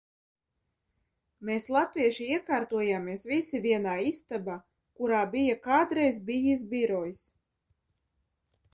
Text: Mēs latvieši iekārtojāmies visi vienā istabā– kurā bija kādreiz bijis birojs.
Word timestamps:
Mēs 1.49 1.67
latvieši 1.75 2.25
iekārtojāmies 2.37 3.29
visi 3.33 3.61
vienā 3.67 3.95
istabā– 4.15 4.57
kurā 5.01 5.23
bija 5.37 5.61
kādreiz 5.71 6.21
bijis 6.31 6.69
birojs. 6.77 7.25